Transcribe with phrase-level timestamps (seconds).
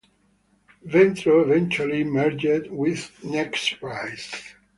[0.83, 4.33] Ventro eventually merged with Nexprise.